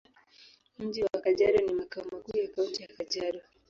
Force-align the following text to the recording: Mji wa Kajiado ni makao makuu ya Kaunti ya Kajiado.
Mji 0.79 1.03
wa 1.03 1.21
Kajiado 1.21 1.57
ni 1.65 1.73
makao 1.73 2.03
makuu 2.11 2.37
ya 2.37 2.47
Kaunti 2.47 2.81
ya 2.81 2.87
Kajiado. 2.97 3.39